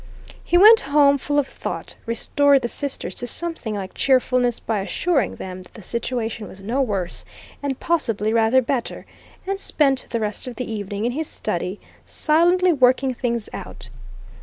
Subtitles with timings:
[0.43, 5.35] He went home full of thought, restored the sisters to something like cheerfulness by assuring
[5.35, 7.23] them that the situation was no worse,
[7.61, 9.05] and possibly rather better,
[9.45, 13.91] and spent the rest of the evening in his study, silently working things out.